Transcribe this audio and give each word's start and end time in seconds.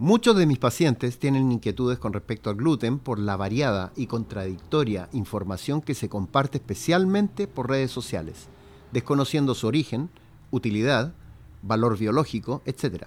Muchos 0.00 0.36
de 0.36 0.46
mis 0.46 0.60
pacientes 0.60 1.18
tienen 1.18 1.50
inquietudes 1.50 1.98
con 1.98 2.12
respecto 2.12 2.50
al 2.50 2.56
gluten 2.56 3.00
por 3.00 3.18
la 3.18 3.36
variada 3.36 3.92
y 3.96 4.06
contradictoria 4.06 5.08
información 5.10 5.82
que 5.82 5.96
se 5.96 6.08
comparte 6.08 6.58
especialmente 6.58 7.48
por 7.48 7.68
redes 7.68 7.90
sociales, 7.90 8.46
desconociendo 8.92 9.56
su 9.56 9.66
origen, 9.66 10.08
utilidad, 10.52 11.14
valor 11.62 11.98
biológico, 11.98 12.62
etc. 12.64 13.06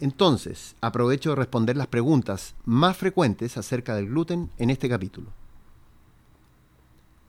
Entonces, 0.00 0.74
aprovecho 0.80 1.30
de 1.30 1.36
responder 1.36 1.76
las 1.76 1.86
preguntas 1.86 2.56
más 2.64 2.96
frecuentes 2.96 3.56
acerca 3.56 3.94
del 3.94 4.08
gluten 4.08 4.50
en 4.58 4.70
este 4.70 4.88
capítulo. 4.88 5.30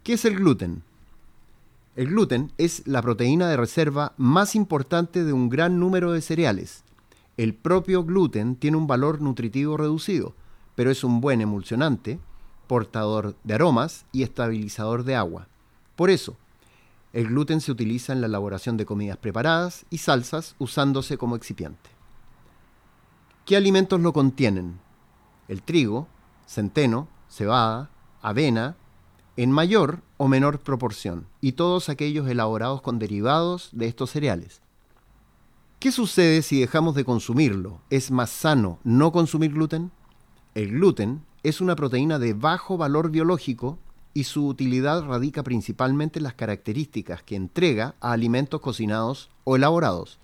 ¿Qué 0.01 0.13
es 0.13 0.25
el 0.25 0.37
gluten? 0.37 0.81
El 1.95 2.07
gluten 2.07 2.51
es 2.57 2.87
la 2.87 3.03
proteína 3.03 3.47
de 3.47 3.57
reserva 3.57 4.13
más 4.17 4.55
importante 4.55 5.23
de 5.23 5.33
un 5.33 5.49
gran 5.49 5.79
número 5.79 6.13
de 6.13 6.21
cereales 6.21 6.83
el 7.39 7.55
propio 7.55 8.03
gluten 8.03 8.57
tiene 8.57 8.75
un 8.75 8.85
valor 8.85 9.21
nutritivo 9.21 9.77
reducido, 9.77 10.35
pero 10.75 10.91
es 10.91 11.05
un 11.05 11.21
buen 11.21 11.39
emulsionante, 11.39 12.19
portador 12.67 13.37
de 13.45 13.53
aromas 13.53 14.05
y 14.11 14.23
estabilizador 14.23 15.05
de 15.05 15.15
agua. 15.15 15.47
Por 15.95 16.09
eso, 16.09 16.35
el 17.13 17.27
gluten 17.27 17.61
se 17.61 17.71
utiliza 17.71 18.11
en 18.11 18.19
la 18.19 18.27
elaboración 18.27 18.75
de 18.75 18.85
comidas 18.85 19.15
preparadas 19.15 19.85
y 19.89 19.99
salsas 19.99 20.57
usándose 20.59 21.17
como 21.17 21.37
excipiente. 21.37 21.89
¿Qué 23.45 23.55
alimentos 23.55 24.01
lo 24.01 24.11
contienen? 24.11 24.77
El 25.47 25.61
trigo, 25.63 26.09
centeno, 26.45 27.07
cebada, 27.29 27.89
avena, 28.21 28.75
en 29.37 29.49
mayor 29.49 30.01
o 30.17 30.27
menor 30.27 30.59
proporción, 30.59 31.25
y 31.39 31.53
todos 31.53 31.87
aquellos 31.87 32.27
elaborados 32.27 32.81
con 32.81 32.99
derivados 32.99 33.69
de 33.71 33.87
estos 33.87 34.09
cereales. 34.09 34.61
¿Qué 35.79 35.93
sucede 35.93 36.41
si 36.41 36.59
dejamos 36.59 36.93
de 36.93 37.05
consumirlo? 37.05 37.79
¿Es 37.89 38.11
más 38.11 38.31
sano 38.31 38.79
no 38.83 39.13
consumir 39.13 39.53
gluten? 39.53 39.91
El 40.53 40.71
gluten 40.71 41.21
es 41.41 41.61
una 41.61 41.77
proteína 41.77 42.19
de 42.19 42.33
bajo 42.33 42.75
valor 42.75 43.11
biológico 43.11 43.79
y 44.13 44.25
su 44.25 44.45
utilidad 44.45 45.05
radica 45.05 45.41
principalmente 45.41 46.19
en 46.19 46.23
las 46.23 46.33
características 46.33 47.23
que 47.23 47.37
entrega 47.37 47.95
a 48.01 48.11
alimentos 48.11 48.59
cocinados 48.59 49.29
o 49.45 49.55
elaborados. 49.55 50.19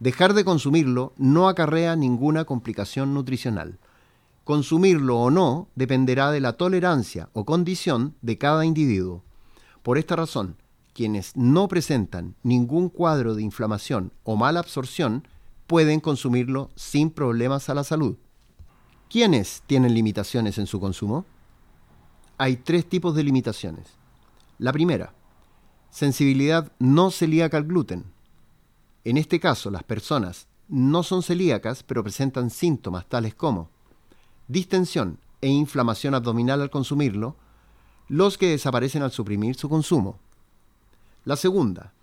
Dejar 0.00 0.34
de 0.34 0.44
consumirlo 0.44 1.12
no 1.18 1.48
acarrea 1.48 1.94
ninguna 1.94 2.44
complicación 2.44 3.14
nutricional. 3.14 3.78
Consumirlo 4.42 5.20
o 5.20 5.30
no 5.30 5.68
dependerá 5.76 6.32
de 6.32 6.40
la 6.40 6.54
tolerancia 6.54 7.28
o 7.32 7.44
condición 7.44 8.16
de 8.22 8.38
cada 8.38 8.64
individuo. 8.64 9.22
Por 9.84 9.98
esta 9.98 10.16
razón, 10.16 10.56
quienes 10.94 11.36
no 11.36 11.68
presentan 11.68 12.36
ningún 12.42 12.88
cuadro 12.88 13.34
de 13.34 13.42
inflamación 13.42 14.12
o 14.22 14.36
mala 14.36 14.60
absorción 14.60 15.26
pueden 15.66 16.00
consumirlo 16.00 16.70
sin 16.76 17.10
problemas 17.10 17.68
a 17.68 17.74
la 17.74 17.84
salud. 17.84 18.16
¿Quiénes 19.10 19.62
tienen 19.66 19.94
limitaciones 19.94 20.56
en 20.58 20.66
su 20.66 20.80
consumo? 20.80 21.26
Hay 22.38 22.56
tres 22.56 22.88
tipos 22.88 23.14
de 23.14 23.24
limitaciones. 23.24 23.86
La 24.58 24.72
primera, 24.72 25.14
sensibilidad 25.90 26.72
no 26.78 27.10
celíaca 27.10 27.56
al 27.56 27.64
gluten. 27.64 28.04
En 29.04 29.16
este 29.16 29.38
caso, 29.40 29.70
las 29.70 29.82
personas 29.82 30.48
no 30.68 31.02
son 31.02 31.22
celíacas, 31.22 31.82
pero 31.82 32.02
presentan 32.02 32.50
síntomas 32.50 33.06
tales 33.06 33.34
como 33.34 33.68
distensión 34.48 35.18
e 35.40 35.48
inflamación 35.48 36.14
abdominal 36.14 36.60
al 36.60 36.70
consumirlo, 36.70 37.36
los 38.08 38.38
que 38.38 38.48
desaparecen 38.48 39.02
al 39.02 39.12
suprimir 39.12 39.56
su 39.56 39.68
consumo. 39.68 40.18
La 41.24 41.36
segunda, 41.36 41.94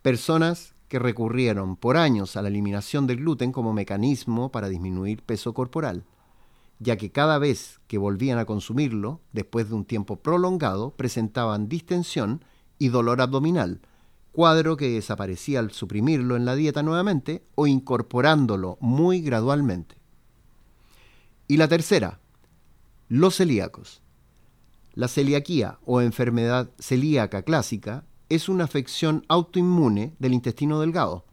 personas 0.00 0.74
que 0.88 0.98
recurrieron 0.98 1.76
por 1.76 1.98
años 1.98 2.36
a 2.36 2.42
la 2.42 2.48
eliminación 2.48 3.06
del 3.06 3.18
gluten 3.18 3.52
como 3.52 3.74
mecanismo 3.74 4.50
para 4.50 4.70
disminuir 4.70 5.22
peso 5.22 5.52
corporal, 5.52 6.04
ya 6.78 6.96
que 6.96 7.12
cada 7.12 7.38
vez 7.38 7.78
que 7.86 7.98
volvían 7.98 8.38
a 8.38 8.46
consumirlo, 8.46 9.20
después 9.32 9.68
de 9.68 9.74
un 9.74 9.84
tiempo 9.84 10.16
prolongado, 10.16 10.92
presentaban 10.92 11.68
distensión 11.68 12.42
y 12.78 12.88
dolor 12.88 13.20
abdominal, 13.20 13.82
cuadro 14.32 14.78
que 14.78 14.88
desaparecía 14.88 15.58
al 15.58 15.72
suprimirlo 15.72 16.36
en 16.36 16.46
la 16.46 16.54
dieta 16.54 16.82
nuevamente 16.82 17.44
o 17.56 17.66
incorporándolo 17.66 18.78
muy 18.80 19.20
gradualmente. 19.20 19.96
Y 21.48 21.58
la 21.58 21.68
tercera, 21.68 22.18
los 23.08 23.36
celíacos. 23.36 24.00
La 24.94 25.06
celiaquía 25.06 25.78
o 25.84 26.00
enfermedad 26.00 26.70
celíaca 26.78 27.42
clásica 27.42 28.04
es 28.30 28.48
una 28.48 28.64
afección 28.64 29.24
autoinmune 29.28 30.14
del 30.18 30.32
intestino 30.32 30.80
delgado, 30.80 31.24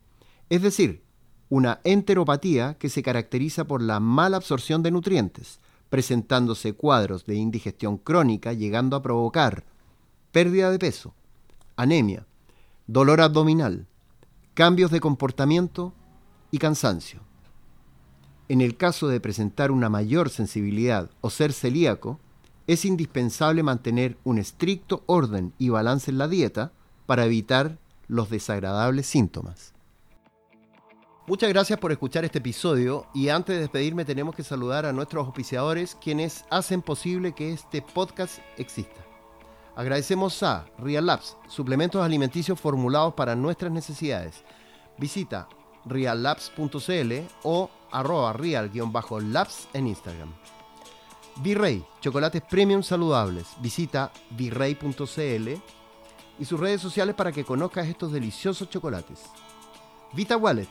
es 0.50 0.62
decir, 0.62 1.04
una 1.48 1.80
enteropatía 1.84 2.74
que 2.78 2.90
se 2.90 3.04
caracteriza 3.04 3.66
por 3.66 3.82
la 3.82 4.00
mala 4.00 4.38
absorción 4.38 4.84
de 4.84 4.92
nutrientes, 4.92 5.60
presentándose 5.90 6.74
cuadros 6.74 7.26
de 7.26 7.36
indigestión 7.36 7.98
crónica 7.98 8.52
llegando 8.52 8.98
a 8.98 9.02
provocar 9.02 9.64
pérdida 10.32 10.72
de 10.72 10.80
peso, 10.80 11.14
anemia, 11.78 12.26
dolor 12.88 13.22
abdominal, 13.22 13.88
cambios 14.54 14.92
de 14.92 15.00
comportamiento 15.00 15.94
y 16.52 16.58
cansancio. 16.58 17.22
En 18.50 18.60
el 18.62 18.76
caso 18.76 19.08
de 19.08 19.20
presentar 19.20 19.72
una 19.72 19.90
mayor 19.90 20.30
sensibilidad 20.30 21.12
o 21.22 21.30
ser 21.30 21.54
celíaco, 21.54 22.20
es 22.66 22.84
indispensable 22.86 23.64
mantener 23.64 24.18
un 24.24 24.40
estricto 24.40 25.04
orden 25.06 25.54
y 25.58 25.70
balance 25.70 26.12
en 26.12 26.18
la 26.18 26.28
dieta 26.28 26.74
para 27.08 27.26
evitar 27.26 27.80
los 28.08 28.30
desagradables 28.30 29.08
síntomas. 29.08 29.74
Muchas 31.26 31.50
gracias 31.50 31.80
por 31.80 31.92
escuchar 31.92 32.24
este 32.24 32.38
episodio 32.38 33.08
y 33.14 33.30
antes 33.30 33.56
de 33.56 33.62
despedirme 33.62 34.06
tenemos 34.06 34.36
que 34.36 34.44
saludar 34.44 34.86
a 34.86 34.94
nuestros 34.94 35.26
auspiciadores 35.26 35.96
quienes 35.96 36.46
hacen 36.50 36.82
posible 36.82 37.34
que 37.34 37.52
este 37.52 37.82
podcast 37.82 38.40
exista. 38.58 39.04
Agradecemos 39.76 40.42
a 40.44 40.66
Real 40.78 41.06
Labs, 41.06 41.36
suplementos 41.48 42.02
alimenticios 42.04 42.60
formulados 42.60 43.14
para 43.14 43.36
nuestras 43.36 43.72
necesidades. 43.72 44.44
Visita 44.98 45.50
reallabs.cl 45.86 47.14
o 47.44 47.70
arroba 47.92 48.34
real-labs 48.34 49.68
en 49.74 49.88
Instagram. 49.88 50.34
Virrey, 51.42 51.86
chocolates 52.02 52.42
premium 52.50 52.82
saludables. 52.82 53.48
Visita 53.62 54.12
virrey.cl 54.32 55.62
y 56.40 56.46
sus 56.46 56.60
redes 56.60 56.82
sociales 56.82 57.16
para 57.16 57.32
que 57.32 57.44
conozcas 57.44 57.88
estos 57.88 58.12
deliciosos 58.12 58.70
chocolates. 58.70 59.22
Vita 60.14 60.38
Wallet, 60.38 60.70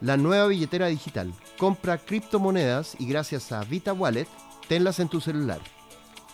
la 0.00 0.16
nueva 0.16 0.46
billetera 0.46 0.86
digital. 0.86 1.34
Compra 1.58 1.98
criptomonedas 1.98 2.96
y 2.98 3.06
gracias 3.06 3.52
a 3.52 3.62
Vita 3.64 3.92
Wallet, 3.92 4.28
tenlas 4.68 5.00
en 5.00 5.08
tu 5.08 5.20
celular. 5.20 5.60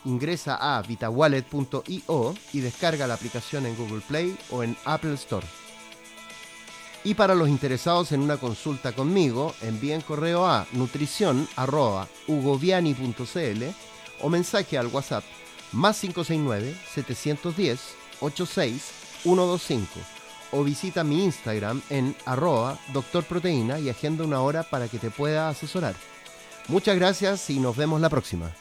Ingresa 0.04 0.56
a 0.56 0.82
vitawallet.io 0.82 2.34
y 2.52 2.60
descarga 2.60 3.06
la 3.06 3.14
aplicación 3.14 3.64
en 3.66 3.76
Google 3.76 4.02
Play 4.06 4.36
o 4.50 4.64
en 4.64 4.76
Apple 4.84 5.14
Store. 5.14 5.46
Y 7.04 7.14
para 7.14 7.34
los 7.34 7.48
interesados 7.48 8.12
en 8.12 8.20
una 8.20 8.36
consulta 8.36 8.92
conmigo, 8.92 9.56
envíen 9.60 10.02
correo 10.02 10.46
a 10.46 10.68
nutrición.ugoviani.cl 10.72 13.64
o 14.20 14.28
mensaje 14.28 14.78
al 14.78 14.86
WhatsApp 14.88 15.24
más 15.72 15.98
569 16.00 16.76
710 16.94 18.01
86125 18.20 20.00
o 20.52 20.62
visita 20.62 21.02
mi 21.02 21.24
Instagram 21.24 21.82
en 21.90 22.14
arroba 22.24 22.78
doctorproteína 22.92 23.80
y 23.80 23.88
agenda 23.88 24.24
una 24.24 24.40
hora 24.42 24.62
para 24.62 24.88
que 24.88 24.98
te 24.98 25.10
pueda 25.10 25.48
asesorar. 25.48 25.94
Muchas 26.68 26.96
gracias 26.96 27.50
y 27.50 27.58
nos 27.58 27.76
vemos 27.76 28.00
la 28.00 28.08
próxima. 28.08 28.52